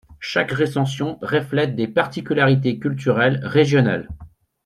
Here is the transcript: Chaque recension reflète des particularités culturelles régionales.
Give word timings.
Chaque 0.19 0.51
recension 0.51 1.19
reflète 1.21 1.75
des 1.75 1.87
particularités 1.87 2.79
culturelles 2.79 3.39
régionales. 3.43 4.09